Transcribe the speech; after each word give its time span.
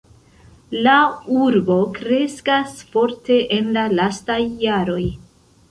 La 0.87 0.95
urbo 1.47 1.77
kreskas 1.99 2.75
forte 2.95 3.39
en 3.59 3.73
la 3.79 3.87
lastaj 4.01 4.41
jaroj. 4.69 5.03